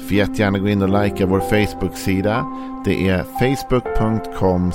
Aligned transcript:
Får 0.00 0.16
jättegärna 0.16 0.58
gå 0.58 0.68
in 0.68 0.82
och 0.82 1.02
likea 1.02 1.26
vår 1.26 1.40
Facebook-sida. 1.40 2.46
Det 2.84 3.08
är 3.08 3.22
facebook.com 3.22 4.72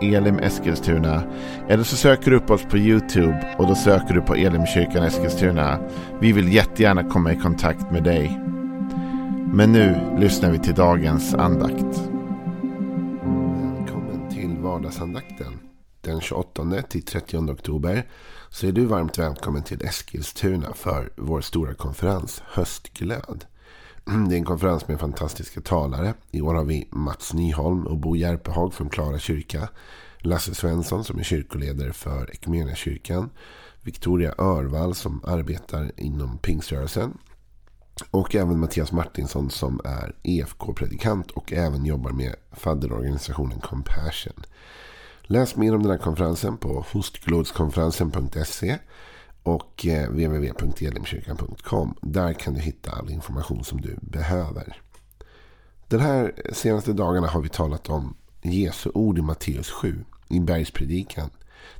elimeskilstuna. 0.00 1.22
Eller 1.68 1.84
så 1.84 1.96
söker 1.96 2.30
du 2.30 2.36
upp 2.36 2.50
oss 2.50 2.62
på 2.62 2.78
YouTube 2.78 3.54
och 3.58 3.66
då 3.66 3.74
söker 3.74 4.14
du 4.14 4.20
på 4.20 4.34
Elimkyrkan 4.34 5.04
Eskilstuna. 5.04 5.78
Vi 6.20 6.32
vill 6.32 6.52
jättegärna 6.52 7.04
komma 7.04 7.32
i 7.32 7.36
kontakt 7.36 7.90
med 7.90 8.04
dig. 8.04 8.40
Men 9.52 9.72
nu 9.72 10.16
lyssnar 10.18 10.50
vi 10.50 10.58
till 10.58 10.74
dagens 10.74 11.34
andakt. 11.34 12.10
Välkommen 13.22 14.28
till 14.30 14.56
vardagsandakten. 14.58 15.58
Den 16.00 16.20
28 16.20 16.82
till 16.88 17.02
30 17.02 17.38
oktober 17.38 18.06
så 18.50 18.66
är 18.66 18.72
du 18.72 18.84
varmt 18.84 19.18
välkommen 19.18 19.62
till 19.62 19.84
Eskilstuna 19.84 20.72
för 20.74 21.12
vår 21.16 21.40
stora 21.40 21.74
konferens 21.74 22.42
Höstglöd. 22.46 23.44
Det 24.08 24.34
är 24.34 24.38
en 24.38 24.44
konferens 24.44 24.88
med 24.88 25.00
fantastiska 25.00 25.60
talare. 25.60 26.14
I 26.30 26.40
år 26.40 26.54
har 26.54 26.64
vi 26.64 26.88
Mats 26.90 27.34
Nyholm 27.34 27.86
och 27.86 27.98
Bo 27.98 28.16
Järpehag 28.16 28.74
från 28.74 28.90
Klara 28.90 29.18
kyrka. 29.18 29.68
Lasse 30.18 30.54
Svensson 30.54 31.04
som 31.04 31.18
är 31.18 31.22
kyrkoledare 31.22 31.92
för 31.92 32.30
Equmeniakyrkan. 32.30 33.30
Victoria 33.82 34.34
Örvall 34.38 34.94
som 34.94 35.20
arbetar 35.24 35.92
inom 35.96 36.38
pingströrelsen. 36.38 37.18
Och 38.10 38.34
även 38.34 38.60
Mattias 38.60 38.92
Martinsson 38.92 39.50
som 39.50 39.80
är 39.84 40.14
EFK-predikant 40.22 41.30
och 41.30 41.52
även 41.52 41.84
jobbar 41.84 42.10
med 42.10 42.34
fadderorganisationen 42.52 43.60
Compassion. 43.60 44.44
Läs 45.22 45.56
mer 45.56 45.74
om 45.74 45.82
den 45.82 45.90
här 45.90 45.98
konferensen 45.98 46.56
på 46.56 46.84
hostglodskonferensen.se 46.92 48.78
och 49.42 49.86
eh, 49.86 50.08
www.elimkyrkan.com. 50.08 51.94
Där 52.02 52.32
kan 52.32 52.54
du 52.54 52.60
hitta 52.60 52.90
all 52.90 53.10
information 53.10 53.64
som 53.64 53.80
du 53.80 53.96
behöver. 54.02 54.80
Den 55.88 56.00
här 56.00 56.32
senaste 56.52 56.92
dagarna 56.92 57.26
har 57.26 57.40
vi 57.40 57.48
talat 57.48 57.88
om 57.88 58.16
Jesu 58.42 58.90
ord 58.94 59.18
i 59.18 59.22
Matteus 59.22 59.70
7 59.70 60.04
i 60.28 60.40
bergspredikan. 60.40 61.30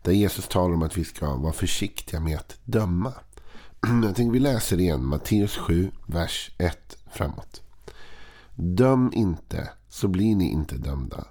Där 0.03 0.13
Jesus 0.13 0.49
talar 0.49 0.75
om 0.75 0.83
att 0.83 0.99
vi 0.99 1.05
ska 1.05 1.37
vara 1.37 1.53
försiktiga 1.53 2.21
med 2.21 2.37
att 2.39 2.59
döma. 2.65 3.13
Jag 4.05 4.17
tänker 4.17 4.33
vi 4.33 4.39
läser 4.39 4.81
igen 4.81 5.05
Matteus 5.05 5.57
7, 5.57 5.91
vers 6.07 6.51
1 6.59 6.97
framåt. 7.13 7.63
Döm 8.55 9.11
inte, 9.15 9.71
så 9.89 10.09
blir 10.09 10.37
ni 10.37 10.51
inte 10.51 10.77
dömda. 10.77 11.25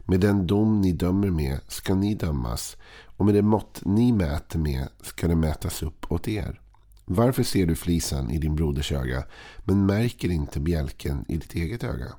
Med 0.00 0.20
den 0.20 0.46
dom 0.46 0.80
ni 0.80 0.92
dömer 0.92 1.30
med 1.30 1.60
ska 1.68 1.94
ni 1.94 2.14
dömas 2.14 2.76
och 3.18 3.26
med 3.26 3.34
det 3.34 3.42
mått 3.42 3.80
ni 3.84 4.12
mäter 4.12 4.58
med 4.58 4.88
ska 5.02 5.28
det 5.28 5.36
mätas 5.36 5.82
upp 5.82 6.12
åt 6.12 6.28
er. 6.28 6.60
Varför 7.04 7.42
ser 7.42 7.66
du 7.66 7.74
flisan 7.74 8.30
i 8.30 8.38
din 8.38 8.56
broders 8.56 8.92
öga 8.92 9.24
men 9.64 9.86
märker 9.86 10.30
inte 10.30 10.60
bjälken 10.60 11.24
i 11.28 11.36
ditt 11.36 11.54
eget 11.54 11.84
öga? 11.84 12.12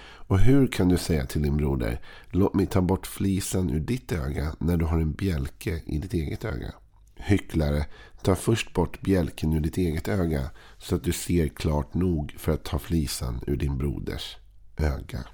Och 0.00 0.38
hur 0.38 0.66
kan 0.66 0.88
du 0.88 0.98
säga 0.98 1.26
till 1.26 1.42
din 1.42 1.56
broder 1.56 2.00
låt 2.30 2.54
mig 2.54 2.66
ta 2.66 2.80
bort 2.80 3.06
flisan 3.06 3.70
ur 3.70 3.80
ditt 3.80 4.12
öga 4.12 4.56
när 4.58 4.76
du 4.76 4.84
har 4.84 5.00
en 5.00 5.12
bjälke 5.12 5.82
i 5.86 5.98
ditt 5.98 6.14
eget 6.14 6.44
öga? 6.44 6.74
Hycklare, 7.16 7.86
ta 8.22 8.34
först 8.34 8.74
bort 8.74 9.00
bjälken 9.00 9.52
ur 9.52 9.60
ditt 9.60 9.76
eget 9.76 10.08
öga 10.08 10.50
så 10.78 10.94
att 10.94 11.04
du 11.04 11.12
ser 11.12 11.48
klart 11.48 11.94
nog 11.94 12.34
för 12.38 12.52
att 12.52 12.64
ta 12.64 12.78
flisan 12.78 13.40
ur 13.46 13.56
din 13.56 13.78
broders 13.78 14.36
öga. 14.76 15.24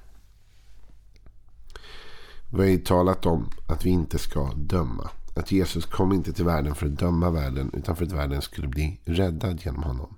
Vi 2.54 2.60
har 2.60 2.68
ju 2.68 2.78
talat 2.78 3.26
om 3.26 3.48
att 3.66 3.86
vi 3.86 3.90
inte 3.90 4.18
ska 4.18 4.52
döma. 4.56 5.10
Att 5.36 5.52
Jesus 5.52 5.86
kom 5.86 6.12
inte 6.12 6.32
till 6.32 6.44
världen 6.44 6.74
för 6.74 6.86
att 6.86 6.98
döma 6.98 7.30
världen 7.30 7.70
utan 7.74 7.96
för 7.96 8.04
att 8.04 8.12
världen 8.12 8.42
skulle 8.42 8.68
bli 8.68 9.00
räddad 9.04 9.60
genom 9.64 9.82
honom. 9.82 10.16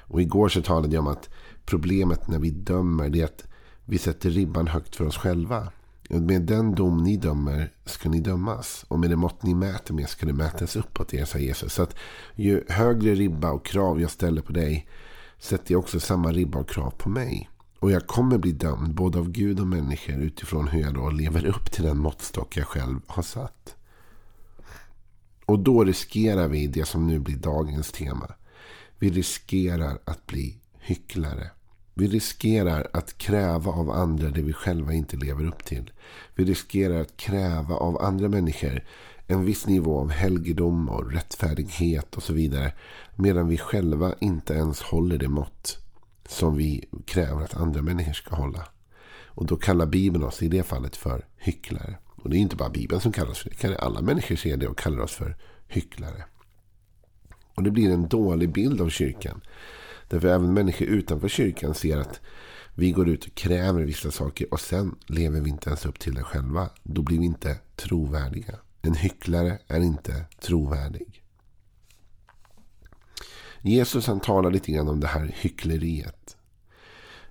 Och 0.00 0.22
igår 0.22 0.48
så 0.48 0.62
talade 0.62 0.94
jag 0.94 1.06
om 1.06 1.12
att 1.12 1.28
problemet 1.64 2.28
när 2.28 2.38
vi 2.38 2.50
dömer 2.50 3.16
är 3.16 3.24
att 3.24 3.44
vi 3.84 3.98
sätter 3.98 4.30
ribban 4.30 4.66
högt 4.66 4.96
för 4.96 5.06
oss 5.06 5.16
själva. 5.16 5.68
Med 6.08 6.42
den 6.42 6.74
dom 6.74 6.96
ni 6.96 7.16
dömer 7.16 7.72
ska 7.84 8.08
ni 8.08 8.20
dömas. 8.20 8.84
Och 8.88 8.98
med 8.98 9.10
det 9.10 9.16
mått 9.16 9.42
ni 9.42 9.54
mäter 9.54 9.94
med 9.94 10.08
ska 10.08 10.26
det 10.26 10.32
mätas 10.32 10.76
uppåt 10.76 11.14
er, 11.14 11.24
sa 11.24 11.38
Jesus. 11.38 11.72
Så 11.72 11.82
att 11.82 11.94
ju 12.34 12.64
högre 12.68 13.14
ribba 13.14 13.50
och 13.50 13.66
krav 13.66 14.00
jag 14.00 14.10
ställer 14.10 14.42
på 14.42 14.52
dig 14.52 14.88
sätter 15.38 15.72
jag 15.72 15.78
också 15.78 16.00
samma 16.00 16.32
ribba 16.32 16.58
och 16.58 16.68
krav 16.68 16.90
på 16.90 17.08
mig. 17.08 17.50
Och 17.78 17.90
jag 17.90 18.06
kommer 18.06 18.38
bli 18.38 18.52
dömd 18.52 18.94
både 18.94 19.18
av 19.18 19.30
Gud 19.30 19.60
och 19.60 19.66
människor 19.66 20.22
utifrån 20.22 20.68
hur 20.68 20.80
jag 20.80 20.94
då 20.94 21.10
lever 21.10 21.46
upp 21.46 21.70
till 21.70 21.84
den 21.84 21.98
måttstock 21.98 22.56
jag 22.56 22.66
själv 22.66 23.00
har 23.06 23.22
satt. 23.22 23.76
Och 25.44 25.58
då 25.58 25.84
riskerar 25.84 26.48
vi 26.48 26.66
det 26.66 26.84
som 26.84 27.06
nu 27.06 27.18
blir 27.18 27.36
dagens 27.36 27.92
tema. 27.92 28.34
Vi 28.98 29.10
riskerar 29.10 29.98
att 30.04 30.26
bli 30.26 30.56
hycklare. 30.78 31.50
Vi 31.94 32.06
riskerar 32.06 32.88
att 32.92 33.18
kräva 33.18 33.72
av 33.72 33.90
andra 33.90 34.28
det 34.28 34.42
vi 34.42 34.52
själva 34.52 34.92
inte 34.92 35.16
lever 35.16 35.46
upp 35.46 35.64
till. 35.64 35.90
Vi 36.34 36.44
riskerar 36.44 37.00
att 37.00 37.16
kräva 37.16 37.74
av 37.74 38.02
andra 38.02 38.28
människor 38.28 38.84
en 39.26 39.44
viss 39.44 39.66
nivå 39.66 40.00
av 40.00 40.10
helgedom 40.10 40.88
och 40.88 41.12
rättfärdighet 41.12 42.16
och 42.16 42.22
så 42.22 42.32
vidare. 42.32 42.72
Medan 43.16 43.48
vi 43.48 43.58
själva 43.58 44.14
inte 44.20 44.54
ens 44.54 44.82
håller 44.82 45.18
det 45.18 45.28
mått 45.28 45.87
som 46.28 46.56
vi 46.56 46.84
kräver 47.06 47.42
att 47.42 47.56
andra 47.56 47.82
människor 47.82 48.12
ska 48.12 48.36
hålla. 48.36 48.68
Och 49.26 49.46
då 49.46 49.56
kallar 49.56 49.86
Bibeln 49.86 50.24
oss 50.24 50.42
i 50.42 50.48
det 50.48 50.62
fallet 50.62 50.96
för 50.96 51.26
hycklare. 51.36 51.98
Och 52.06 52.30
det 52.30 52.36
är 52.36 52.38
inte 52.38 52.56
bara 52.56 52.70
Bibeln 52.70 53.00
som 53.00 53.12
kallar 53.12 53.30
oss 53.30 53.38
för 53.38 53.68
det. 53.68 53.78
Alla 53.78 54.00
människor 54.00 54.36
ser 54.36 54.56
det 54.56 54.68
och 54.68 54.78
kallar 54.78 55.00
oss 55.00 55.12
för 55.12 55.36
hycklare. 55.68 56.24
Och 57.54 57.62
det 57.62 57.70
blir 57.70 57.90
en 57.90 58.08
dålig 58.08 58.52
bild 58.52 58.80
av 58.80 58.88
kyrkan. 58.88 59.40
Därför 60.08 60.28
även 60.28 60.54
människor 60.54 60.88
utanför 60.88 61.28
kyrkan 61.28 61.74
ser 61.74 61.98
att 61.98 62.20
vi 62.74 62.92
går 62.92 63.08
ut 63.08 63.26
och 63.26 63.34
kräver 63.34 63.82
vissa 63.82 64.10
saker 64.10 64.52
och 64.52 64.60
sen 64.60 64.96
lever 65.06 65.40
vi 65.40 65.50
inte 65.50 65.70
ens 65.70 65.86
upp 65.86 65.98
till 65.98 66.14
det 66.14 66.22
själva. 66.22 66.70
Då 66.82 67.02
blir 67.02 67.18
vi 67.18 67.24
inte 67.24 67.56
trovärdiga. 67.76 68.54
En 68.82 68.94
hycklare 68.94 69.58
är 69.68 69.80
inte 69.80 70.24
trovärdig. 70.40 71.22
Jesus 73.62 74.06
han 74.06 74.20
talar 74.20 74.50
lite 74.50 74.72
grann 74.72 74.88
om 74.88 75.00
det 75.00 75.06
här 75.06 75.34
hyckleriet. 75.34 76.36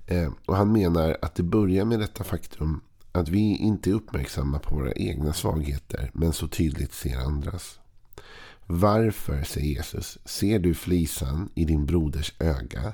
Eh, 0.05 0.31
och 0.45 0.55
han 0.55 0.71
menar 0.71 1.17
att 1.21 1.35
det 1.35 1.43
börjar 1.43 1.85
med 1.85 1.99
detta 1.99 2.23
faktum 2.23 2.81
att 3.11 3.29
vi 3.29 3.57
inte 3.57 3.89
är 3.89 3.93
uppmärksamma 3.93 4.59
på 4.59 4.75
våra 4.75 4.93
egna 4.93 5.33
svagheter 5.33 6.11
men 6.13 6.33
så 6.33 6.47
tydligt 6.47 6.93
ser 6.93 7.17
andras. 7.17 7.79
Varför, 8.66 9.43
säger 9.43 9.67
Jesus, 9.67 10.17
ser 10.25 10.59
du 10.59 10.73
flisan 10.73 11.49
i 11.55 11.66
din 11.66 11.85
broders 11.85 12.33
öga 12.39 12.93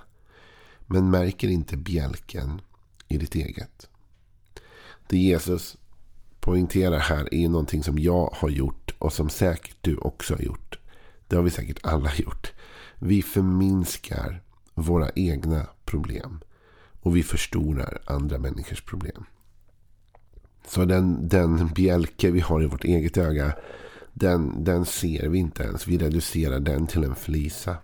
men 0.86 1.10
märker 1.10 1.48
inte 1.48 1.78
bjälken 1.78 2.62
i 3.08 3.18
ditt 3.18 3.36
eget? 3.36 3.90
Det 5.08 5.18
Jesus 5.18 5.78
poängterar 6.40 7.00
här 7.00 7.34
är 7.34 7.50
någonting 7.50 7.84
som 7.84 8.00
jag 8.00 8.30
har 8.34 8.50
gjort 8.50 8.96
och 9.00 9.14
som 9.14 9.30
säkert 9.30 9.78
du 9.82 9.98
också 9.98 10.34
har 10.34 10.42
gjort. 10.42 10.80
Det 11.28 11.36
har 11.36 11.44
vi 11.44 11.50
säkert 11.50 11.86
alla 11.86 12.16
gjort. 12.16 12.54
Vi 13.00 13.22
förminskar 13.22 14.42
våra 14.74 15.10
egna 15.16 15.68
problem. 15.86 16.40
Och 17.02 17.16
vi 17.16 17.24
förstorar 17.24 18.02
andra 18.06 18.40
människors 18.40 18.82
problem. 18.82 19.26
Så 20.68 20.86
den, 20.86 21.28
den 21.28 21.68
bjälke 21.68 22.32
vi 22.32 22.40
har 22.40 22.64
i 22.64 22.68
vårt 22.68 22.84
eget 22.84 23.18
öga. 23.18 23.54
Den, 24.14 24.64
den 24.64 24.86
ser 24.86 25.30
vi 25.30 25.38
inte 25.38 25.64
ens. 25.64 25.88
Vi 25.88 25.98
reducerar 25.98 26.60
den 26.60 26.88
till 26.88 27.04
en 27.04 27.16
flisa. 27.16 27.78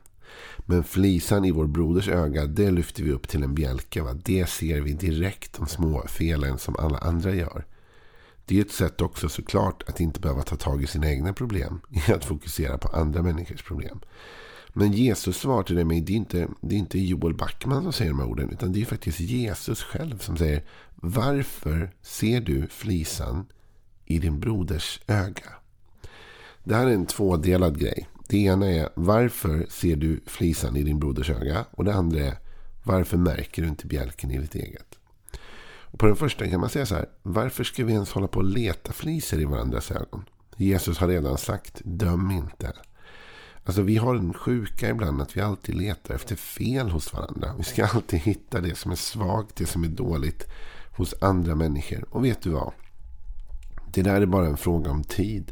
Men 0.57 0.83
flisan 0.83 1.45
i 1.45 1.51
vår 1.51 1.67
broders 1.67 2.07
öga. 2.07 2.45
Det 2.45 2.71
lyfter 2.71 3.03
vi 3.03 3.11
upp 3.11 3.27
till 3.27 3.43
en 3.43 3.55
bjälke. 3.55 4.01
Va? 4.01 4.13
Det 4.13 4.49
ser 4.49 4.81
vi 4.81 4.93
direkt. 4.93 5.53
De 5.53 5.67
små 5.67 6.03
felen 6.07 6.57
som 6.57 6.75
alla 6.75 6.97
andra 6.97 7.35
gör. 7.35 7.65
Det 8.45 8.57
är 8.57 8.61
ett 8.61 8.71
sätt 8.71 9.01
också 9.01 9.29
såklart 9.29 9.83
att 9.89 9.99
inte 9.99 10.19
behöva 10.19 10.41
ta 10.41 10.55
tag 10.55 10.83
i 10.83 10.87
sina 10.87 11.11
egna 11.11 11.33
problem. 11.33 11.81
I 12.07 12.11
att 12.11 12.25
fokusera 12.25 12.77
på 12.77 12.87
andra 12.87 13.21
människors 13.21 13.63
problem. 13.63 13.99
Men 14.73 14.91
Jesus 14.91 15.37
svar 15.37 15.63
till 15.63 15.85
mig, 15.85 16.01
det 16.01 16.13
är 16.13 16.17
inte, 16.17 16.47
det 16.61 16.75
är 16.75 16.79
inte 16.79 16.99
Joel 16.99 17.33
Backman 17.33 17.83
som 17.83 17.93
säger 17.93 18.11
de 18.11 18.19
här 18.19 18.27
orden. 18.27 18.49
Utan 18.49 18.71
det 18.71 18.81
är 18.81 18.85
faktiskt 18.85 19.19
Jesus 19.19 19.83
själv 19.83 20.17
som 20.17 20.37
säger 20.37 20.63
Varför 20.95 21.91
ser 22.01 22.41
du 22.41 22.67
flisan 22.67 23.45
i 24.05 24.19
din 24.19 24.39
broders 24.39 25.01
öga? 25.07 25.53
Det 26.63 26.75
här 26.75 26.87
är 26.87 26.93
en 26.93 27.05
tvådelad 27.05 27.79
grej. 27.79 28.07
Det 28.27 28.37
ena 28.37 28.67
är 28.67 28.89
varför 28.95 29.65
ser 29.69 29.95
du 29.95 30.19
flisan 30.25 30.75
i 30.75 30.83
din 30.83 30.99
broders 30.99 31.29
öga? 31.29 31.65
Och 31.71 31.85
det 31.85 31.93
andra 31.93 32.19
är 32.19 32.37
varför 32.83 33.17
märker 33.17 33.61
du 33.61 33.67
inte 33.67 33.87
bjälken 33.87 34.31
i 34.31 34.37
ditt 34.37 34.55
eget? 34.55 34.99
Och 35.91 35.99
på 35.99 36.05
den 36.05 36.15
första 36.15 36.47
kan 36.47 36.59
man 36.59 36.69
säga 36.69 36.85
så 36.85 36.95
här. 36.95 37.09
Varför 37.23 37.63
ska 37.63 37.85
vi 37.85 37.93
ens 37.93 38.11
hålla 38.11 38.27
på 38.27 38.39
och 38.39 38.45
leta 38.45 38.93
flisor 38.93 39.41
i 39.41 39.45
varandras 39.45 39.91
ögon? 39.91 40.25
Jesus 40.57 40.97
har 40.97 41.07
redan 41.07 41.37
sagt 41.37 41.81
döm 41.83 42.31
inte. 42.31 42.73
Alltså 43.63 43.81
vi 43.81 43.97
har 43.97 44.15
en 44.15 44.33
sjuka 44.33 44.89
ibland 44.89 45.21
att 45.21 45.37
vi 45.37 45.41
alltid 45.41 45.75
letar 45.75 46.15
efter 46.15 46.35
fel 46.35 46.89
hos 46.89 47.13
varandra. 47.13 47.53
Vi 47.57 47.63
ska 47.63 47.85
alltid 47.85 48.19
hitta 48.19 48.61
det 48.61 48.75
som 48.75 48.91
är 48.91 48.95
svagt, 48.95 49.55
det 49.55 49.65
som 49.65 49.83
är 49.83 49.87
dåligt 49.87 50.47
hos 50.91 51.15
andra 51.21 51.55
människor. 51.55 52.05
Och 52.09 52.25
vet 52.25 52.41
du 52.41 52.49
vad? 52.49 52.73
Det 53.93 54.01
där 54.01 54.21
är 54.21 54.25
bara 54.25 54.47
en 54.47 54.57
fråga 54.57 54.91
om 54.91 55.03
tid. 55.03 55.51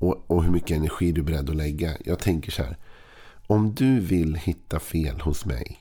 Och, 0.00 0.30
och 0.30 0.44
hur 0.44 0.50
mycket 0.50 0.76
energi 0.76 1.12
du 1.12 1.20
är 1.20 1.24
beredd 1.24 1.50
att 1.50 1.56
lägga. 1.56 1.96
Jag 2.04 2.18
tänker 2.18 2.52
så 2.52 2.62
här. 2.62 2.76
Om 3.46 3.74
du 3.74 4.00
vill 4.00 4.34
hitta 4.34 4.80
fel 4.80 5.20
hos 5.20 5.44
mig. 5.44 5.78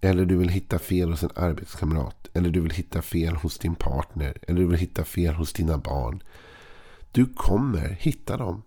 Eller 0.00 0.24
du 0.24 0.36
vill 0.36 0.48
hitta 0.48 0.78
fel 0.78 1.10
hos 1.10 1.22
en 1.22 1.30
arbetskamrat. 1.36 2.28
Eller 2.32 2.50
du 2.50 2.60
vill 2.60 2.70
hitta 2.70 3.02
fel 3.02 3.36
hos 3.36 3.58
din 3.58 3.74
partner. 3.74 4.38
Eller 4.42 4.60
du 4.60 4.66
vill 4.66 4.78
hitta 4.78 5.04
fel 5.04 5.34
hos 5.34 5.52
dina 5.52 5.78
barn. 5.78 6.22
Du 7.12 7.26
kommer 7.26 7.88
hitta 8.00 8.36
dem. 8.36 8.62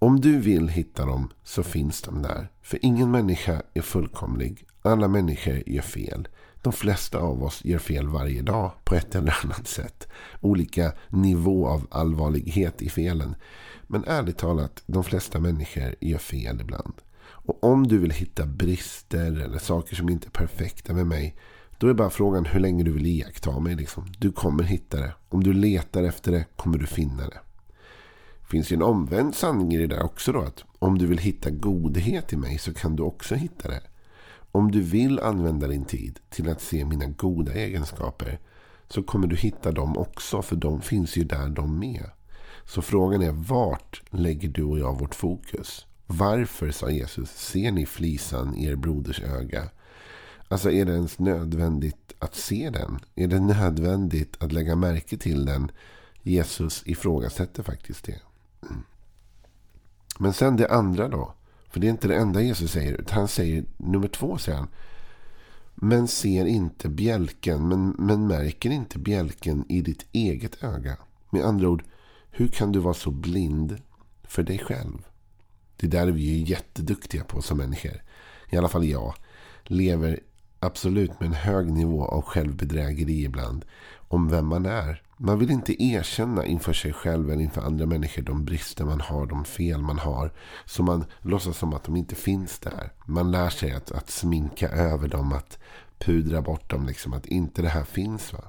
Om 0.00 0.20
du 0.20 0.38
vill 0.38 0.68
hitta 0.68 1.06
dem 1.06 1.30
så 1.44 1.62
finns 1.62 2.02
de 2.02 2.22
där. 2.22 2.48
För 2.62 2.78
ingen 2.82 3.10
människa 3.10 3.62
är 3.74 3.80
fullkomlig. 3.80 4.64
Alla 4.82 5.08
människor 5.08 5.62
gör 5.66 5.82
fel. 5.82 6.28
De 6.62 6.72
flesta 6.72 7.18
av 7.18 7.42
oss 7.42 7.64
gör 7.64 7.78
fel 7.78 8.08
varje 8.08 8.42
dag 8.42 8.70
på 8.84 8.94
ett 8.94 9.14
eller 9.14 9.36
annat 9.44 9.68
sätt. 9.68 10.08
Olika 10.40 10.92
nivå 11.08 11.68
av 11.68 11.86
allvarlighet 11.90 12.82
i 12.82 12.88
felen. 12.88 13.34
Men 13.86 14.04
ärligt 14.04 14.38
talat, 14.38 14.82
de 14.86 15.04
flesta 15.04 15.40
människor 15.40 15.94
gör 16.00 16.18
fel 16.18 16.60
ibland. 16.60 16.94
Och 17.20 17.64
om 17.64 17.86
du 17.86 17.98
vill 17.98 18.10
hitta 18.10 18.46
brister 18.46 19.40
eller 19.40 19.58
saker 19.58 19.96
som 19.96 20.08
inte 20.08 20.28
är 20.28 20.30
perfekta 20.30 20.92
med 20.92 21.06
mig. 21.06 21.36
Då 21.78 21.88
är 21.88 21.94
bara 21.94 22.10
frågan 22.10 22.44
hur 22.44 22.60
länge 22.60 22.84
du 22.84 22.90
vill 22.90 23.06
iaktta 23.06 23.60
mig. 23.60 23.74
Liksom. 23.74 24.06
Du 24.18 24.32
kommer 24.32 24.62
hitta 24.62 25.00
det. 25.00 25.12
Om 25.28 25.44
du 25.44 25.52
letar 25.52 26.02
efter 26.02 26.32
det 26.32 26.44
kommer 26.56 26.78
du 26.78 26.86
finna 26.86 27.22
det. 27.22 27.30
Det 27.30 27.47
finns 28.50 28.72
ju 28.72 28.74
en 28.74 28.82
omvänd 28.82 29.34
sanning 29.34 29.74
i 29.74 29.78
det 29.78 29.86
där 29.86 30.02
också 30.02 30.32
då. 30.32 30.40
Att 30.40 30.64
om 30.78 30.98
du 30.98 31.06
vill 31.06 31.18
hitta 31.18 31.50
godhet 31.50 32.32
i 32.32 32.36
mig 32.36 32.58
så 32.58 32.74
kan 32.74 32.96
du 32.96 33.02
också 33.02 33.34
hitta 33.34 33.68
det. 33.68 33.82
Om 34.52 34.70
du 34.70 34.80
vill 34.80 35.20
använda 35.20 35.66
din 35.66 35.84
tid 35.84 36.18
till 36.30 36.50
att 36.50 36.60
se 36.60 36.84
mina 36.84 37.06
goda 37.06 37.52
egenskaper 37.52 38.38
så 38.88 39.02
kommer 39.02 39.26
du 39.26 39.36
hitta 39.36 39.72
dem 39.72 39.98
också. 39.98 40.42
För 40.42 40.56
de 40.56 40.80
finns 40.80 41.16
ju 41.16 41.24
där 41.24 41.48
de 41.48 41.78
med. 41.78 42.10
Så 42.64 42.82
frågan 42.82 43.22
är 43.22 43.32
vart 43.32 44.02
lägger 44.10 44.48
du 44.48 44.62
och 44.62 44.78
jag 44.78 44.98
vårt 44.98 45.14
fokus? 45.14 45.86
Varför, 46.06 46.70
sa 46.70 46.90
Jesus, 46.90 47.30
ser 47.30 47.72
ni 47.72 47.86
flisan 47.86 48.54
i 48.56 48.66
er 48.66 48.76
broders 48.76 49.20
öga? 49.20 49.70
Alltså 50.48 50.70
är 50.70 50.84
det 50.84 50.92
ens 50.92 51.18
nödvändigt 51.18 52.12
att 52.18 52.34
se 52.34 52.70
den? 52.70 52.98
Är 53.14 53.26
det 53.26 53.40
nödvändigt 53.40 54.36
att 54.40 54.52
lägga 54.52 54.76
märke 54.76 55.16
till 55.16 55.44
den? 55.44 55.70
Jesus 56.22 56.82
ifrågasätter 56.86 57.62
faktiskt 57.62 58.04
det. 58.04 58.20
Men 60.18 60.32
sen 60.32 60.56
det 60.56 60.68
andra 60.68 61.08
då. 61.08 61.34
För 61.70 61.80
det 61.80 61.86
är 61.86 61.90
inte 61.90 62.08
det 62.08 62.16
enda 62.16 62.40
Jesus 62.40 62.72
säger. 62.72 63.04
Han 63.10 63.28
säger, 63.28 63.64
nummer 63.76 64.08
två 64.08 64.38
säger 64.38 64.58
han. 64.58 64.68
Men 65.74 66.08
ser 66.08 66.46
inte 66.46 66.88
bjälken, 66.88 67.68
men, 67.68 67.88
men 67.98 68.26
märker 68.26 68.70
inte 68.70 68.98
bjälken 68.98 69.64
i 69.68 69.80
ditt 69.80 70.06
eget 70.12 70.64
öga. 70.64 70.96
Med 71.30 71.44
andra 71.44 71.68
ord, 71.68 71.84
hur 72.30 72.48
kan 72.48 72.72
du 72.72 72.78
vara 72.78 72.94
så 72.94 73.10
blind 73.10 73.80
för 74.22 74.42
dig 74.42 74.58
själv? 74.58 75.06
Det 75.76 75.86
där 75.86 76.06
är 76.06 76.12
vi 76.12 76.22
ju 76.22 76.44
jätteduktiga 76.44 77.24
på 77.24 77.42
som 77.42 77.58
människor. 77.58 78.02
I 78.50 78.56
alla 78.56 78.68
fall 78.68 78.84
jag. 78.84 79.14
Lever 79.64 80.20
absolut 80.60 81.20
med 81.20 81.26
en 81.26 81.34
hög 81.34 81.72
nivå 81.72 82.04
av 82.04 82.22
självbedrägeri 82.22 83.24
ibland. 83.24 83.64
Om 83.96 84.28
vem 84.28 84.46
man 84.46 84.66
är. 84.66 85.02
Man 85.20 85.38
vill 85.38 85.50
inte 85.50 85.82
erkänna 85.82 86.46
inför 86.46 86.72
sig 86.72 86.92
själv 86.92 87.30
eller 87.30 87.42
inför 87.42 87.62
andra 87.62 87.86
människor 87.86 88.22
de 88.22 88.44
brister 88.44 88.84
man 88.84 89.00
har, 89.00 89.26
de 89.26 89.44
fel 89.44 89.82
man 89.82 89.98
har. 89.98 90.32
Så 90.64 90.82
man 90.82 91.04
låtsas 91.20 91.58
som 91.58 91.74
att 91.74 91.84
de 91.84 91.96
inte 91.96 92.14
finns 92.14 92.58
där. 92.58 92.92
Man 93.06 93.30
lär 93.30 93.50
sig 93.50 93.72
att, 93.72 93.92
att 93.92 94.10
sminka 94.10 94.68
över 94.68 95.08
dem, 95.08 95.32
att 95.32 95.58
pudra 95.98 96.42
bort 96.42 96.70
dem, 96.70 96.86
liksom, 96.86 97.12
att 97.12 97.26
inte 97.26 97.62
det 97.62 97.68
här 97.68 97.84
finns. 97.84 98.32
va. 98.32 98.44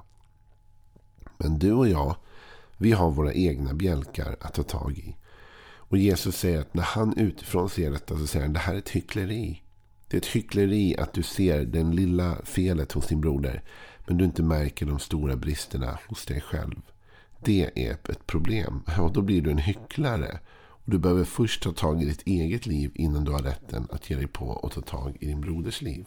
Men 1.38 1.58
du 1.58 1.72
och 1.72 1.88
jag, 1.88 2.16
vi 2.76 2.92
har 2.92 3.10
våra 3.10 3.32
egna 3.32 3.74
bjälkar 3.74 4.36
att 4.40 4.54
ta 4.54 4.62
tag 4.62 4.98
i. 4.98 5.16
Och 5.90 5.98
Jesus 5.98 6.36
säger 6.36 6.60
att 6.60 6.74
när 6.74 6.82
han 6.82 7.16
utifrån 7.16 7.70
ser 7.70 7.90
detta 7.90 8.18
så 8.18 8.26
säger 8.26 8.46
han 8.46 8.52
det 8.52 8.60
här 8.60 8.74
är 8.74 8.78
ett 8.78 8.88
hyckleri. 8.88 9.62
Det 10.08 10.16
är 10.16 10.20
ett 10.20 10.26
hyckleri 10.26 10.96
att 10.96 11.12
du 11.12 11.22
ser 11.22 11.64
den 11.64 11.96
lilla 11.96 12.36
felet 12.44 12.92
hos 12.92 13.06
din 13.06 13.20
broder. 13.20 13.62
Men 14.10 14.18
du 14.18 14.24
inte 14.24 14.42
märker 14.42 14.86
de 14.86 14.98
stora 14.98 15.36
bristerna 15.36 15.98
hos 16.08 16.26
dig 16.26 16.40
själv. 16.40 16.80
Det 17.44 17.70
är 17.74 17.92
ett 17.92 18.26
problem. 18.26 18.82
Och 18.98 19.12
då 19.12 19.22
blir 19.22 19.42
du 19.42 19.50
en 19.50 19.58
hycklare. 19.58 20.38
Och 20.58 20.90
du 20.90 20.98
behöver 20.98 21.24
först 21.24 21.62
ta 21.62 21.72
tag 21.72 22.02
i 22.02 22.04
ditt 22.04 22.22
eget 22.26 22.66
liv 22.66 22.92
innan 22.94 23.24
du 23.24 23.32
har 23.32 23.42
rätten 23.42 23.88
att 23.90 24.10
ge 24.10 24.16
dig 24.16 24.26
på 24.26 24.46
och 24.46 24.72
ta 24.72 24.80
tag 24.80 25.16
i 25.20 25.26
din 25.26 25.40
broders 25.40 25.82
liv. 25.82 26.06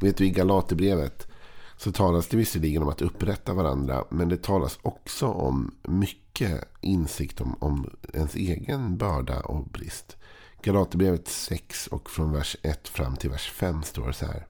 Vet 0.00 0.16
du, 0.16 0.26
i 0.26 0.30
Galaterbrevet 0.30 1.28
så 1.76 1.92
talas 1.92 2.28
det 2.28 2.36
visserligen 2.36 2.82
om 2.82 2.88
att 2.88 3.02
upprätta 3.02 3.54
varandra. 3.54 4.04
Men 4.10 4.28
det 4.28 4.42
talas 4.42 4.78
också 4.82 5.26
om 5.26 5.74
mycket 5.82 6.64
insikt 6.80 7.40
om, 7.40 7.56
om 7.58 7.90
ens 8.14 8.34
egen 8.34 8.96
börda 8.96 9.40
och 9.40 9.64
brist. 9.64 10.16
Galaterbrevet 10.62 11.28
6 11.28 11.86
och 11.86 12.10
från 12.10 12.32
vers 12.32 12.56
1 12.62 12.88
fram 12.88 13.16
till 13.16 13.30
vers 13.30 13.50
5 13.50 13.82
står 13.82 14.06
det 14.06 14.12
så 14.12 14.26
här. 14.26 14.49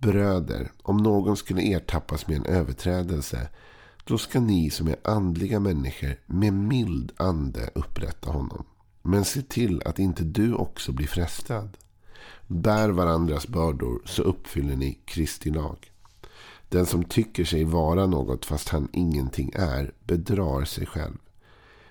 Bröder, 0.00 0.72
om 0.82 0.96
någon 0.96 1.36
skulle 1.36 1.62
ertappas 1.62 2.26
med 2.26 2.36
en 2.36 2.46
överträdelse, 2.46 3.48
då 4.04 4.18
ska 4.18 4.40
ni 4.40 4.70
som 4.70 4.88
är 4.88 4.96
andliga 5.04 5.60
människor 5.60 6.20
med 6.26 6.52
mild 6.52 7.12
ande 7.16 7.70
upprätta 7.74 8.30
honom. 8.30 8.64
Men 9.02 9.24
se 9.24 9.42
till 9.42 9.82
att 9.84 9.98
inte 9.98 10.24
du 10.24 10.54
också 10.54 10.92
blir 10.92 11.06
frestad. 11.06 11.76
Bär 12.46 12.88
varandras 12.88 13.48
bördor 13.48 14.02
så 14.04 14.22
uppfyller 14.22 14.76
ni 14.76 14.98
Kristi 15.04 15.50
lag. 15.50 15.92
Den 16.68 16.86
som 16.86 17.04
tycker 17.04 17.44
sig 17.44 17.64
vara 17.64 18.06
något 18.06 18.44
fast 18.44 18.68
han 18.68 18.88
ingenting 18.92 19.52
är 19.54 19.92
bedrar 20.04 20.64
sig 20.64 20.86
själv. 20.86 21.18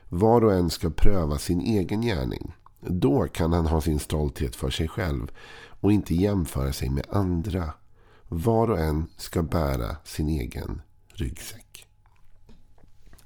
Var 0.10 0.44
och 0.44 0.54
en 0.54 0.70
ska 0.70 0.90
pröva 0.90 1.38
sin 1.38 1.62
egen 1.62 2.02
gärning. 2.02 2.56
Då 2.80 3.28
kan 3.28 3.54
han 3.54 3.68
ha 3.68 3.82
sin 3.82 4.00
stolthet 4.00 4.56
för 4.56 4.70
sig 4.70 4.88
själv 4.88 5.32
och 5.82 5.92
inte 5.92 6.16
jämföra 6.16 6.74
sig 6.74 6.90
med 6.90 7.06
andra. 7.10 7.74
Var 8.32 8.72
och 8.72 8.80
en 8.80 9.06
ska 9.18 9.44
bära 9.44 9.96
sin 10.04 10.30
egen 10.30 10.82
ryggsäck. 11.08 11.88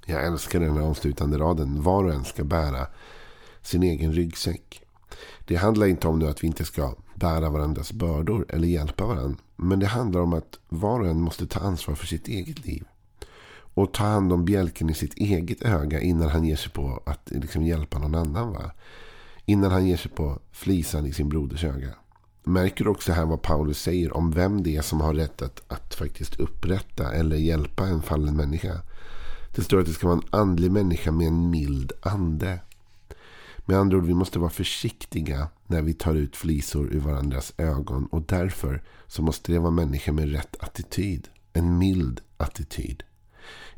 Jag 0.06 0.26
älskar 0.26 0.60
den 0.60 0.78
här 0.78 0.84
avslutande 0.84 1.38
raden. 1.38 1.82
Var 1.82 2.04
och 2.04 2.14
en 2.14 2.26
ska 2.26 2.44
bära 2.44 2.88
sin 3.62 3.84
egen 3.84 4.14
ryggsäck. 4.14 4.84
Det 5.46 5.56
handlar 5.56 5.88
inte 5.88 6.08
om 6.08 6.20
nu 6.20 6.28
att 6.28 6.44
vi 6.44 6.48
inte 6.48 6.66
ska 6.66 6.96
bära 7.16 7.50
varandras 7.50 7.92
bördor 7.94 8.46
eller 8.50 8.68
hjälpa 8.68 9.06
varandra. 9.06 9.40
Men 9.56 9.80
det 9.80 9.88
handlar 9.88 10.22
om 10.22 10.34
att 10.34 10.60
var 10.70 11.00
och 11.00 11.08
en 11.08 11.22
måste 11.22 11.48
ta 11.48 11.60
ansvar 11.60 11.96
för 11.96 12.08
sitt 12.08 12.28
eget 12.28 12.66
liv. 12.66 12.86
Och 13.76 13.94
ta 13.94 14.04
hand 14.04 14.34
om 14.34 14.46
bjälken 14.46 14.90
i 14.90 14.94
sitt 14.94 15.14
eget 15.14 15.62
öga 15.62 16.02
innan 16.02 16.30
han 16.30 16.46
ger 16.46 16.56
sig 16.56 16.72
på 16.72 17.04
att 17.06 17.32
liksom 17.32 17.64
hjälpa 17.64 18.00
någon 18.00 18.16
annan. 18.16 18.54
Va? 18.54 18.72
Innan 19.46 19.72
han 19.72 19.88
ger 19.88 19.98
sig 19.98 20.12
på 20.12 20.40
flisan 20.52 21.06
i 21.06 21.14
sin 21.14 21.30
broders 21.30 21.64
öga. 21.64 21.96
Märker 22.44 22.84
du 22.84 22.90
också 22.90 23.12
här 23.12 23.26
vad 23.26 23.42
Paulus 23.42 23.82
säger 23.82 24.18
om 24.18 24.32
vem 24.32 24.64
det 24.64 24.78
är 24.78 24.82
som 24.82 25.02
har 25.02 25.14
rätt 25.14 25.42
att, 25.42 25.64
att 25.68 25.96
faktiskt 25.96 26.40
upprätta 26.40 27.12
eller 27.12 27.36
hjälpa 27.36 27.88
en 27.88 28.02
fallen 28.02 28.36
människa. 28.36 28.82
Det 29.56 29.62
står 29.62 29.80
att 29.80 29.86
det 29.86 29.94
ska 29.94 30.08
vara 30.08 30.18
en 30.18 30.40
andlig 30.40 30.72
människa 30.72 31.12
med 31.12 31.28
en 31.28 31.50
mild 31.50 31.92
ande. 32.02 32.60
Med 33.66 33.78
andra 33.78 33.98
ord, 33.98 34.06
vi 34.06 34.14
måste 34.14 34.40
vara 34.40 34.50
försiktiga 34.50 35.48
när 35.68 35.82
vi 35.82 35.94
tar 35.94 36.16
ut 36.16 36.36
flisor 36.36 36.94
ur 36.94 37.00
varandras 37.00 37.54
ögon. 37.58 38.06
Och 38.06 38.22
därför 38.22 38.84
så 39.08 39.22
måste 39.22 39.52
det 39.52 39.60
vara 39.60 39.72
människor 39.72 40.14
med 40.14 40.32
rätt 40.32 40.56
attityd. 40.60 41.28
En 41.54 41.78
mild 41.78 42.22
attityd. 42.38 43.04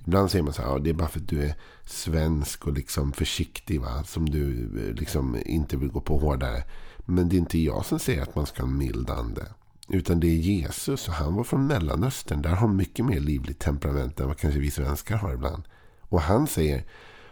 Ibland 0.06 0.32
säger 0.32 0.44
man 0.44 0.54
så 0.54 0.62
här, 0.62 0.70
ja, 0.70 0.80
det 0.80 0.90
är 0.90 0.94
bara 0.94 1.08
för 1.08 1.20
att 1.20 1.28
du 1.28 1.44
är 1.44 1.56
svensk 1.86 2.68
och 2.68 2.74
liksom 2.74 3.14
försiktig. 3.14 3.82
Va? 3.82 4.04
Som 4.04 4.30
du 4.30 4.70
eh, 4.88 4.94
liksom 4.94 5.38
inte 5.46 5.78
vill 5.78 5.90
gå 5.90 6.02
på 6.02 6.18
hårdare. 6.18 6.64
Men 7.06 7.30
det 7.30 7.36
är 7.36 7.40
inte 7.40 7.60
jag 7.60 7.86
som 7.86 8.00
säger 8.00 8.22
att 8.22 8.36
man 8.36 8.46
ska 8.46 8.62
ha 8.64 8.70
en 8.70 8.78
mild 8.78 9.10
ande. 9.10 9.48
Utan 9.88 10.20
det 10.20 10.28
är 10.28 10.36
Jesus 10.36 11.08
och 11.08 11.14
han 11.14 11.36
var 11.36 11.44
från 11.44 11.68
Mellanöstern. 11.68 12.42
Där 12.42 12.56
har 12.56 12.68
mycket 12.68 13.06
mer 13.06 13.20
livligt 13.20 13.60
temperament 13.60 14.20
än 14.20 14.28
vad 14.28 14.38
kanske 14.38 14.60
vi 14.60 14.72
svenskar 14.72 15.18
har 15.18 15.34
ibland. 15.34 15.64
Och 16.02 16.22
han 16.22 16.48
säger, 16.48 16.86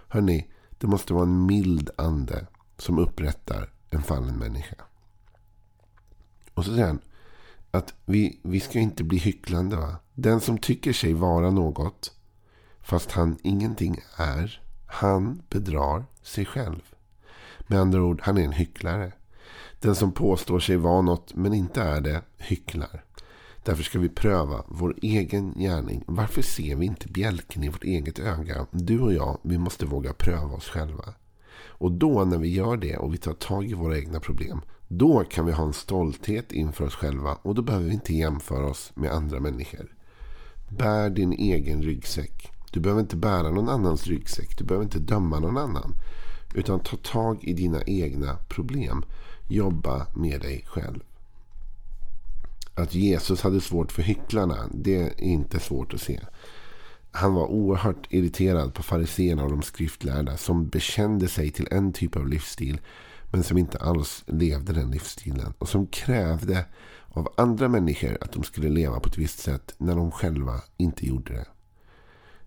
hörni, 0.08 0.48
det 0.70 0.88
måste 0.88 1.14
vara 1.14 1.24
en 1.24 1.46
mild 1.46 1.90
ande 1.98 2.48
som 2.78 3.00
upprättar 3.00 3.70
en 3.90 4.04
fallen 4.04 4.38
människa. 4.38 4.76
Och 6.54 6.66
så 6.66 6.72
säger 6.72 6.88
han 6.88 7.02
att 7.72 7.94
vi, 8.06 8.40
vi 8.44 8.60
ska 8.60 8.80
inte 8.80 9.04
bli 9.04 9.18
hycklande. 9.18 9.76
Va? 9.76 9.96
Den 10.14 10.42
som 10.42 10.58
tycker 10.58 10.94
sig 10.94 11.14
vara 11.14 11.50
något 11.50 12.12
fast 12.82 13.12
han 13.12 13.38
ingenting 13.44 14.00
är, 14.18 14.62
han 14.86 15.42
bedrar 15.50 16.06
sig 16.22 16.46
själv. 16.46 16.82
Med 17.68 17.80
andra 17.80 18.04
ord, 18.04 18.22
han 18.24 18.38
är 18.38 18.44
en 18.44 18.52
hycklare. 18.52 19.12
Den 19.84 19.96
som 19.96 20.12
påstår 20.12 20.60
sig 20.60 20.78
vara 20.78 21.02
något 21.02 21.36
men 21.36 21.54
inte 21.54 21.82
är 21.82 22.02
det, 22.02 22.22
hycklar. 22.38 23.04
Därför 23.64 23.84
ska 23.84 24.00
vi 24.00 24.10
pröva 24.10 24.64
vår 24.68 24.96
egen 25.02 25.54
gärning. 25.54 26.04
Varför 26.08 26.42
ser 26.42 26.76
vi 26.76 26.86
inte 26.86 27.08
bjälken 27.08 27.64
i 27.64 27.70
vårt 27.70 27.84
eget 27.84 28.20
öga? 28.20 28.66
Du 28.72 29.00
och 29.00 29.14
jag, 29.14 29.38
vi 29.42 29.58
måste 29.58 29.86
våga 29.86 30.14
pröva 30.14 30.56
oss 30.56 30.70
själva. 30.70 31.14
Och 31.56 31.92
då 31.92 32.26
när 32.26 32.38
vi 32.38 32.54
gör 32.54 32.78
det 32.78 32.98
och 32.98 33.14
vi 33.14 33.18
tar 33.18 33.34
tag 33.34 33.66
i 33.66 33.74
våra 33.74 33.98
egna 33.98 34.20
problem. 34.20 34.62
Då 34.88 35.24
kan 35.24 35.46
vi 35.46 35.52
ha 35.52 35.64
en 35.64 35.74
stolthet 35.74 36.52
inför 36.52 36.86
oss 36.86 36.96
själva 36.96 37.38
och 37.42 37.56
då 37.56 37.62
behöver 37.62 37.86
vi 37.86 37.94
inte 37.94 38.14
jämföra 38.14 38.68
oss 38.68 38.92
med 38.96 39.12
andra 39.12 39.40
människor. 39.40 39.96
Bär 40.70 41.10
din 41.10 41.34
egen 41.34 41.82
ryggsäck. 41.82 42.52
Du 42.72 42.80
behöver 42.80 43.02
inte 43.02 43.16
bära 43.16 43.52
någon 43.52 43.70
annans 43.70 44.08
ryggsäck. 44.08 44.58
Du 44.58 44.64
behöver 44.64 44.86
inte 44.86 45.00
döma 45.00 45.40
någon 45.40 45.58
annan. 45.58 45.94
Utan 46.54 46.80
ta 46.80 46.98
tag 46.98 47.44
i 47.44 47.54
dina 47.54 47.82
egna 47.84 48.38
problem. 48.50 49.06
Jobba 49.48 50.08
med 50.16 50.42
dig 50.42 50.64
själv. 50.68 51.00
Att 52.76 52.96
Jesus 52.96 53.42
hade 53.42 53.62
svårt 53.62 53.92
för 53.92 54.02
hycklarna, 54.02 54.70
det 54.74 54.96
är 54.96 55.22
inte 55.22 55.60
svårt 55.60 55.94
att 55.94 56.02
se. 56.02 56.20
Han 57.12 57.34
var 57.34 57.48
oerhört 57.48 58.08
irriterad 58.10 58.74
på 58.74 58.84
fariséerna 58.84 59.44
och 59.44 59.50
de 59.50 59.62
skriftlärda 59.62 60.38
som 60.38 60.68
bekände 60.68 61.28
sig 61.28 61.52
till 61.52 61.68
en 61.72 61.94
typ 61.94 62.16
av 62.16 62.28
livsstil 62.28 62.82
men 63.32 63.44
som 63.44 63.58
inte 63.58 63.78
alls 63.78 64.24
levde 64.28 64.74
den 64.74 64.92
livsstilen. 64.92 65.54
Och 65.58 65.70
som 65.70 65.88
krävde 65.88 66.66
av 67.10 67.34
andra 67.38 67.68
människor 67.68 68.18
att 68.22 68.32
de 68.32 68.44
skulle 68.44 68.70
leva 68.70 69.00
på 69.00 69.10
ett 69.10 69.18
visst 69.18 69.40
sätt 69.40 69.76
när 69.78 69.96
de 69.96 70.12
själva 70.12 70.62
inte 70.78 71.08
gjorde 71.08 71.34
det. 71.34 71.46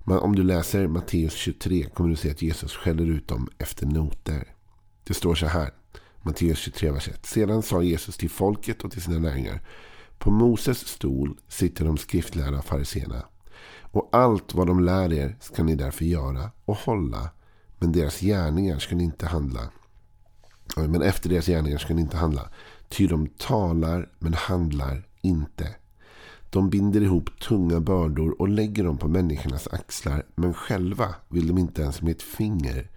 Men 0.09 0.19
om 0.19 0.37
du 0.37 0.43
läser 0.43 0.87
Matteus 0.87 1.35
23 1.35 1.83
kommer 1.95 2.11
du 2.11 2.17
se 2.17 2.31
att 2.31 2.43
Jesus 2.43 2.73
skäller 2.73 3.07
ut 3.07 3.29
dem 3.29 3.49
efter 3.59 3.87
noter. 3.87 4.55
Det 5.05 5.15
står 5.15 5.35
så 5.35 5.47
här. 5.47 5.71
Matteus 6.23 6.59
23, 6.59 6.91
vers 6.91 7.09
1. 7.09 7.27
Sedan 7.27 7.63
sa 7.63 7.83
Jesus 7.83 8.17
till 8.17 8.31
folket 8.31 8.85
och 8.85 8.93
till 8.93 9.03
sina 9.03 9.19
lärjungar. 9.19 9.61
På 10.19 10.31
Moses 10.31 10.79
stol 10.79 11.39
sitter 11.49 11.85
de 11.85 11.97
skriftlärda 11.97 12.63
fariséerna. 12.63 13.25
Och 13.81 14.09
allt 14.13 14.55
vad 14.55 14.67
de 14.67 14.81
lär 14.81 15.13
er 15.13 15.37
ska 15.41 15.63
ni 15.63 15.75
därför 15.75 16.05
göra 16.05 16.51
och 16.65 16.77
hålla. 16.77 17.31
Men 17.79 17.93
deras 17.93 18.21
gärningar 18.21 18.79
ska 18.79 18.97
ni 18.97 19.05
inte 19.05 19.27
handla. 19.27 19.69
Men 20.77 21.03
efter 21.03 21.29
deras 21.29 21.47
gärningar 21.47 21.79
ska 21.79 21.95
ni 21.95 22.01
inte 22.01 22.17
handla. 22.17 22.49
Ty 22.89 23.07
de 23.07 23.27
talar 23.27 24.13
men 24.19 24.35
handlar 24.35 25.09
inte. 25.21 25.75
De 26.51 26.71
binder 26.71 27.01
ihop 27.01 27.41
tunga 27.41 27.81
bördor 27.81 28.41
och 28.41 28.49
lägger 28.49 28.85
dem 28.85 28.99
på 28.99 29.09
människornas 29.09 29.69
axlar. 29.69 30.27
Men 30.35 30.55
själva 30.55 31.15
vill 31.29 31.47
de 31.47 31.59
inte 31.59 31.83
ens 31.83 32.03
med 32.03 32.11
ett 32.11 32.23
finger 32.23 32.91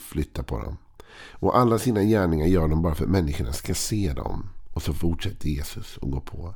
flytta 0.00 0.42
på 0.42 0.58
dem. 0.58 0.76
Och 1.30 1.58
alla 1.58 1.78
sina 1.78 2.02
gärningar 2.02 2.46
gör 2.46 2.68
de 2.68 2.82
bara 2.82 2.94
för 2.94 3.04
att 3.04 3.10
människorna 3.10 3.52
ska 3.52 3.74
se 3.74 4.12
dem. 4.12 4.50
Och 4.72 4.82
så 4.82 4.94
fortsätter 4.94 5.48
Jesus 5.48 5.96
och 5.96 6.10
går 6.10 6.20
på. 6.20 6.54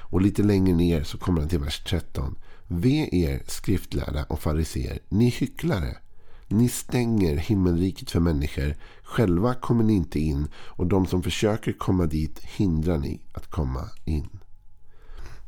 Och 0.00 0.22
lite 0.22 0.42
längre 0.42 0.74
ner 0.74 1.02
så 1.02 1.18
kommer 1.18 1.40
han 1.40 1.48
till 1.48 1.58
vers 1.58 1.84
13. 1.84 2.36
Ve 2.66 3.08
er 3.12 3.42
skriftlärda 3.46 4.24
och 4.24 4.40
fariseer, 4.40 4.98
ni 5.08 5.28
hycklare. 5.28 5.96
Ni 6.48 6.68
stänger 6.68 7.36
himmelriket 7.36 8.10
för 8.10 8.20
människor. 8.20 8.76
Själva 9.02 9.54
kommer 9.54 9.84
ni 9.84 9.92
inte 9.92 10.20
in 10.20 10.48
och 10.54 10.86
de 10.86 11.06
som 11.06 11.22
försöker 11.22 11.72
komma 11.72 12.06
dit 12.06 12.38
hindrar 12.38 12.98
ni 12.98 13.20
att 13.32 13.50
komma 13.50 13.88
in. 14.04 14.38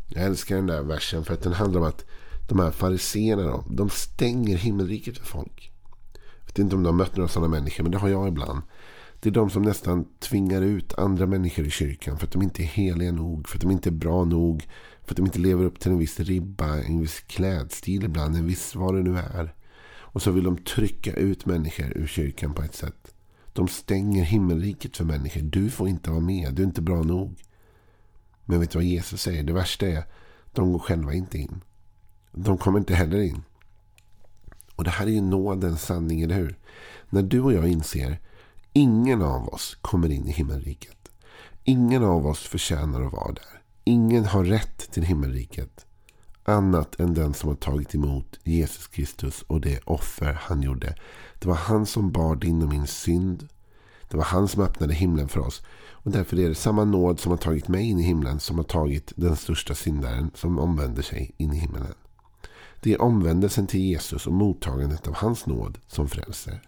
Jag 0.08 0.24
älskar 0.24 0.56
den 0.56 0.66
där 0.66 0.82
versen 0.82 1.24
för 1.24 1.34
att 1.34 1.42
den 1.42 1.52
handlar 1.52 1.80
om 1.80 1.86
att 1.86 2.04
de 2.48 2.58
här 2.58 2.70
fariséerna 2.70 3.64
de 3.70 3.90
stänger 3.90 4.56
himmelriket 4.56 5.18
för 5.18 5.26
folk. 5.26 5.72
Jag 6.14 6.46
vet 6.46 6.58
inte 6.58 6.76
om 6.76 6.82
du 6.82 6.88
har 6.88 6.94
mött 6.94 7.16
några 7.16 7.28
sådana 7.28 7.48
människor 7.48 7.82
men 7.82 7.92
det 7.92 7.98
har 7.98 8.08
jag 8.08 8.28
ibland. 8.28 8.62
Det 9.20 9.28
är 9.28 9.32
de 9.32 9.50
som 9.50 9.62
nästan 9.62 10.04
tvingar 10.18 10.62
ut 10.62 10.94
andra 10.94 11.26
människor 11.26 11.66
i 11.66 11.70
kyrkan 11.70 12.18
för 12.18 12.26
att 12.26 12.32
de 12.32 12.42
inte 12.42 12.62
är 12.62 12.66
heliga 12.66 13.12
nog, 13.12 13.48
för 13.48 13.56
att 13.56 13.62
de 13.62 13.70
inte 13.70 13.88
är 13.88 13.92
bra 13.92 14.24
nog, 14.24 14.68
för 15.04 15.12
att 15.12 15.16
de 15.16 15.26
inte 15.26 15.38
lever 15.38 15.64
upp 15.64 15.80
till 15.80 15.92
en 15.92 15.98
viss 15.98 16.20
ribba, 16.20 16.76
en 16.76 17.00
viss 17.00 17.20
klädstil 17.20 18.04
ibland, 18.04 18.36
en 18.36 18.46
viss 18.46 18.74
vad 18.74 18.94
det 18.94 19.02
nu 19.02 19.18
är. 19.18 19.54
Och 20.16 20.22
så 20.22 20.30
vill 20.30 20.44
de 20.44 20.56
trycka 20.56 21.12
ut 21.12 21.46
människor 21.46 21.92
ur 21.96 22.06
kyrkan 22.06 22.54
på 22.54 22.62
ett 22.62 22.74
sätt. 22.74 23.14
De 23.52 23.68
stänger 23.68 24.24
himmelriket 24.24 24.96
för 24.96 25.04
människor. 25.04 25.40
Du 25.40 25.70
får 25.70 25.88
inte 25.88 26.10
vara 26.10 26.20
med, 26.20 26.54
du 26.54 26.62
är 26.62 26.66
inte 26.66 26.82
bra 26.82 27.02
nog. 27.02 27.42
Men 28.46 28.60
vet 28.60 28.70
du 28.70 28.78
vad 28.78 28.84
Jesus 28.84 29.22
säger? 29.22 29.42
Det 29.42 29.52
värsta 29.52 29.86
är, 29.86 30.04
de 30.52 30.72
går 30.72 30.78
själva 30.78 31.14
inte 31.14 31.38
in. 31.38 31.60
De 32.32 32.58
kommer 32.58 32.78
inte 32.78 32.94
heller 32.94 33.20
in. 33.20 33.42
Och 34.76 34.84
det 34.84 34.90
här 34.90 35.06
är 35.06 35.10
ju 35.10 35.20
nådens 35.20 35.82
sanning, 35.82 36.20
eller 36.20 36.34
hur? 36.34 36.58
När 37.10 37.22
du 37.22 37.40
och 37.40 37.52
jag 37.52 37.68
inser 37.68 38.18
Ingen 38.78 39.22
av 39.22 39.48
oss 39.48 39.78
kommer 39.80 40.12
in 40.12 40.28
i 40.28 40.32
himmelriket. 40.32 41.10
Ingen 41.64 42.04
av 42.04 42.26
oss 42.26 42.38
förtjänar 42.38 43.02
att 43.02 43.12
vara 43.12 43.32
där. 43.32 43.62
Ingen 43.84 44.24
har 44.24 44.44
rätt 44.44 44.90
till 44.92 45.02
himmelriket. 45.02 45.86
Annat 46.44 47.00
än 47.00 47.14
den 47.14 47.34
som 47.34 47.48
har 47.48 47.56
tagit 47.56 47.94
emot 47.94 48.38
Jesus 48.44 48.86
Kristus 48.86 49.42
och 49.42 49.60
det 49.60 49.80
offer 49.84 50.32
han 50.42 50.62
gjorde. 50.62 50.94
Det 51.38 51.48
var 51.48 51.54
han 51.54 51.86
som 51.86 52.12
bar 52.12 52.36
din 52.36 52.62
och 52.62 52.68
min 52.68 52.86
synd. 52.86 53.48
Det 54.10 54.16
var 54.16 54.24
han 54.24 54.48
som 54.48 54.62
öppnade 54.62 54.94
himlen 54.94 55.28
för 55.28 55.40
oss. 55.40 55.62
Och 56.06 56.12
därför 56.12 56.38
är 56.38 56.48
det 56.48 56.54
samma 56.54 56.84
nåd 56.84 57.20
som 57.20 57.30
har 57.30 57.38
tagit 57.38 57.68
mig 57.68 57.88
in 57.88 57.98
i 57.98 58.02
himlen 58.02 58.40
som 58.40 58.56
har 58.56 58.64
tagit 58.64 59.12
den 59.16 59.36
största 59.36 59.74
syndaren 59.74 60.30
som 60.34 60.58
omvänder 60.58 61.02
sig 61.02 61.30
in 61.36 61.52
i 61.52 61.56
himlen. 61.56 61.86
Det 62.80 62.92
är 62.92 63.02
omvändelsen 63.02 63.66
till 63.66 63.80
Jesus 63.80 64.26
och 64.26 64.32
mottagandet 64.32 65.08
av 65.08 65.14
hans 65.14 65.46
nåd 65.46 65.78
som 65.86 66.08
frälser. 66.08 66.62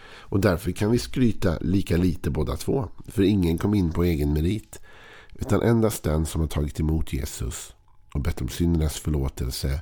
Och 0.00 0.40
därför 0.40 0.72
kan 0.72 0.90
vi 0.90 0.98
skryta 0.98 1.58
lika 1.60 1.96
lite 1.96 2.30
båda 2.30 2.56
två. 2.56 2.88
För 3.06 3.22
ingen 3.22 3.58
kom 3.58 3.74
in 3.74 3.92
på 3.92 4.04
egen 4.04 4.32
merit. 4.32 4.80
Utan 5.34 5.62
endast 5.62 6.02
den 6.02 6.26
som 6.26 6.40
har 6.40 6.48
tagit 6.48 6.80
emot 6.80 7.12
Jesus 7.12 7.74
och 8.14 8.20
bett 8.20 8.40
om 8.40 8.48
syndernas 8.48 8.96
förlåtelse 8.96 9.80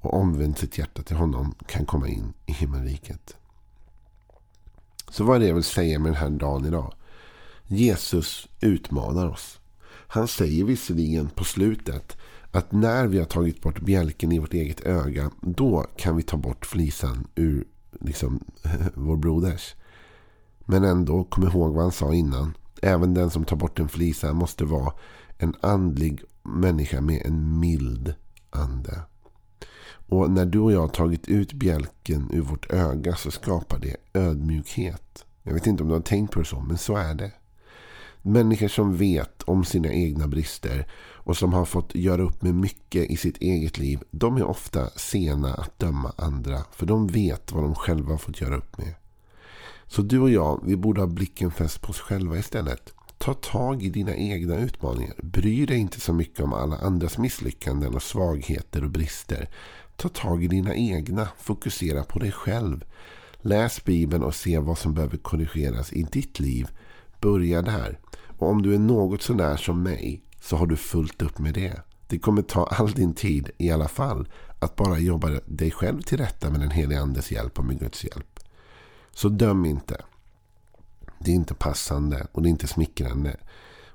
och 0.00 0.14
omvänt 0.14 0.58
sitt 0.58 0.78
hjärta 0.78 1.02
till 1.02 1.16
honom 1.16 1.54
kan 1.66 1.86
komma 1.86 2.08
in 2.08 2.32
i 2.46 2.52
himmelriket. 2.52 3.36
Så 5.10 5.24
vad 5.24 5.36
är 5.36 5.40
det 5.40 5.46
jag 5.46 5.54
vill 5.54 5.64
säga 5.64 5.98
med 5.98 6.12
den 6.12 6.20
här 6.20 6.30
dagen 6.30 6.64
idag? 6.64 6.94
Jesus 7.68 8.48
utmanar 8.60 9.28
oss. 9.28 9.60
Han 9.90 10.28
säger 10.28 10.64
visserligen 10.64 11.28
på 11.28 11.44
slutet 11.44 12.16
att 12.50 12.72
när 12.72 13.06
vi 13.06 13.18
har 13.18 13.24
tagit 13.24 13.62
bort 13.62 13.80
bjälken 13.80 14.32
i 14.32 14.38
vårt 14.38 14.54
eget 14.54 14.80
öga, 14.80 15.30
då 15.40 15.86
kan 15.96 16.16
vi 16.16 16.22
ta 16.22 16.36
bort 16.36 16.66
flisan 16.66 17.26
ur 17.34 17.64
liksom, 18.00 18.44
vår 18.94 19.16
broders. 19.16 19.74
Men 20.60 20.84
ändå, 20.84 21.24
kom 21.24 21.44
ihåg 21.44 21.74
vad 21.74 21.82
han 21.82 21.92
sa 21.92 22.14
innan. 22.14 22.54
Även 22.82 23.14
den 23.14 23.30
som 23.30 23.44
tar 23.44 23.56
bort 23.56 23.78
en 23.78 23.88
flisa 23.88 24.32
måste 24.32 24.64
vara 24.64 24.92
en 25.38 25.54
andlig 25.60 26.22
människa 26.42 27.00
med 27.00 27.22
en 27.26 27.60
mild 27.60 28.14
ande. 28.50 29.00
Och 30.08 30.30
när 30.30 30.46
du 30.46 30.58
och 30.58 30.72
jag 30.72 30.80
har 30.80 30.88
tagit 30.88 31.28
ut 31.28 31.52
bjälken 31.52 32.30
ur 32.32 32.40
vårt 32.40 32.72
öga 32.72 33.16
så 33.16 33.30
skapar 33.30 33.78
det 33.78 33.96
ödmjukhet. 34.12 35.24
Jag 35.42 35.54
vet 35.54 35.66
inte 35.66 35.82
om 35.82 35.88
du 35.88 35.94
har 35.94 36.02
tänkt 36.02 36.32
på 36.32 36.38
det 36.38 36.44
så, 36.44 36.60
men 36.60 36.78
så 36.78 36.96
är 36.96 37.14
det. 37.14 37.32
Människor 38.22 38.68
som 38.68 38.96
vet 38.96 39.42
om 39.42 39.64
sina 39.64 39.92
egna 39.92 40.28
brister 40.28 40.86
och 41.28 41.36
som 41.36 41.52
har 41.52 41.64
fått 41.64 41.94
göra 41.94 42.22
upp 42.22 42.42
med 42.42 42.54
mycket 42.54 43.10
i 43.10 43.16
sitt 43.16 43.38
eget 43.38 43.78
liv. 43.78 44.02
De 44.10 44.36
är 44.36 44.44
ofta 44.44 44.90
sena 44.96 45.54
att 45.54 45.78
döma 45.78 46.12
andra. 46.16 46.58
För 46.72 46.86
de 46.86 47.06
vet 47.06 47.52
vad 47.52 47.62
de 47.62 47.74
själva 47.74 48.10
har 48.10 48.18
fått 48.18 48.40
göra 48.40 48.56
upp 48.56 48.78
med. 48.78 48.94
Så 49.86 50.02
du 50.02 50.20
och 50.20 50.30
jag, 50.30 50.60
vi 50.64 50.76
borde 50.76 51.00
ha 51.00 51.06
blicken 51.06 51.50
fäst 51.50 51.80
på 51.80 51.90
oss 51.90 52.00
själva 52.00 52.38
istället. 52.38 52.92
Ta 53.18 53.34
tag 53.34 53.82
i 53.82 53.88
dina 53.88 54.14
egna 54.14 54.56
utmaningar. 54.56 55.14
Bry 55.22 55.66
dig 55.66 55.78
inte 55.78 56.00
så 56.00 56.12
mycket 56.12 56.40
om 56.40 56.52
alla 56.52 56.76
andras 56.76 57.18
misslyckanden 57.18 57.94
och 57.94 58.02
svagheter 58.02 58.84
och 58.84 58.90
brister. 58.90 59.48
Ta 59.96 60.08
tag 60.08 60.44
i 60.44 60.48
dina 60.48 60.74
egna. 60.74 61.28
Fokusera 61.38 62.04
på 62.04 62.18
dig 62.18 62.32
själv. 62.32 62.84
Läs 63.40 63.84
Bibeln 63.84 64.22
och 64.22 64.34
se 64.34 64.58
vad 64.58 64.78
som 64.78 64.94
behöver 64.94 65.16
korrigeras 65.16 65.92
i 65.92 66.02
ditt 66.02 66.40
liv. 66.40 66.68
Börja 67.20 67.62
där. 67.62 67.98
Och 68.38 68.48
om 68.48 68.62
du 68.62 68.74
är 68.74 68.78
något 68.78 69.22
sådär 69.22 69.56
som 69.56 69.82
mig 69.82 70.22
så 70.40 70.56
har 70.56 70.66
du 70.66 70.76
fullt 70.76 71.22
upp 71.22 71.38
med 71.38 71.54
det. 71.54 71.82
Det 72.06 72.18
kommer 72.18 72.42
ta 72.42 72.66
all 72.66 72.90
din 72.92 73.14
tid 73.14 73.50
i 73.58 73.70
alla 73.70 73.88
fall 73.88 74.28
att 74.58 74.76
bara 74.76 74.98
jobba 74.98 75.28
dig 75.46 75.70
själv 75.70 76.02
till 76.02 76.18
rätta 76.18 76.50
med 76.50 76.60
den 76.60 76.70
helige 76.70 77.00
andes 77.00 77.32
hjälp 77.32 77.58
och 77.58 77.64
med 77.64 77.78
Guds 77.78 78.04
hjälp. 78.04 78.40
Så 79.10 79.28
döm 79.28 79.64
inte. 79.64 80.02
Det 81.18 81.30
är 81.30 81.34
inte 81.34 81.54
passande 81.54 82.26
och 82.32 82.42
det 82.42 82.48
är 82.48 82.50
inte 82.50 82.66
smickrande. 82.66 83.36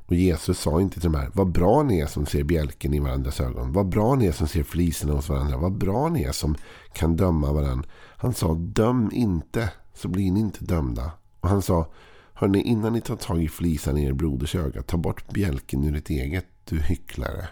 Och 0.05 0.15
Jesus 0.15 0.59
sa 0.59 0.81
inte 0.81 0.99
till 0.99 1.11
de 1.11 1.17
här, 1.17 1.31
vad 1.33 1.51
bra 1.51 1.83
ni 1.83 1.99
är 1.99 2.07
som 2.07 2.25
ser 2.25 2.43
bjälken 2.43 2.93
i 2.93 2.99
varandras 2.99 3.41
ögon. 3.41 3.71
Vad 3.71 3.89
bra 3.89 4.15
ni 4.15 4.25
är 4.25 4.31
som 4.31 4.47
ser 4.47 4.63
fliserna 4.63 5.13
hos 5.13 5.29
varandra. 5.29 5.57
Vad 5.57 5.77
bra 5.77 6.09
ni 6.09 6.23
är 6.23 6.31
som 6.31 6.55
kan 6.93 7.15
döma 7.15 7.53
varandra. 7.53 7.89
Han 8.17 8.33
sa, 8.33 8.53
döm 8.53 9.09
inte 9.13 9.69
så 9.93 10.07
blir 10.07 10.31
ni 10.31 10.39
inte 10.39 10.65
dömda. 10.65 11.11
Och 11.39 11.49
han 11.49 11.61
sa, 11.61 11.87
hörni 12.33 12.61
innan 12.61 12.93
ni 12.93 13.01
tar 13.01 13.15
tag 13.15 13.43
i 13.43 13.49
flisan 13.49 13.97
i 13.97 14.05
er 14.05 14.13
broders 14.13 14.55
öga, 14.55 14.81
ta 14.81 14.97
bort 14.97 15.33
bjälken 15.33 15.83
ur 15.83 15.91
ditt 15.91 16.09
eget, 16.09 16.45
du 16.65 16.79
hycklare. 16.79 17.47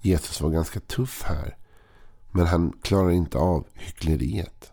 Jesus 0.00 0.40
var 0.40 0.50
ganska 0.50 0.80
tuff 0.80 1.22
här. 1.22 1.56
Men 2.30 2.46
han 2.46 2.72
klarar 2.82 3.10
inte 3.10 3.38
av 3.38 3.66
hyckleriet. 3.74 4.72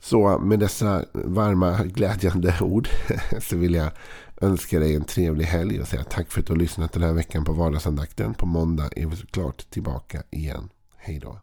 Så 0.00 0.38
med 0.38 0.58
dessa 0.58 1.04
varma 1.12 1.84
glädjande 1.84 2.54
ord 2.60 2.88
så 3.40 3.56
vill 3.56 3.74
jag 3.74 3.90
önska 4.40 4.78
dig 4.78 4.96
en 4.96 5.04
trevlig 5.04 5.44
helg 5.44 5.80
och 5.80 5.88
säga 5.88 6.04
tack 6.04 6.32
för 6.32 6.40
att 6.40 6.46
du 6.46 6.52
har 6.52 6.58
lyssnat 6.58 6.92
den 6.92 7.02
här 7.02 7.12
veckan 7.12 7.44
på 7.44 7.52
vardagsandakten. 7.52 8.34
På 8.34 8.46
måndag 8.46 8.90
är 8.96 9.06
vi 9.06 9.16
såklart 9.16 9.70
tillbaka 9.70 10.22
igen. 10.30 10.68
Hej 10.96 11.18
då. 11.18 11.40